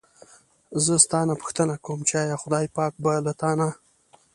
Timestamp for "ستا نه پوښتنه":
1.05-1.75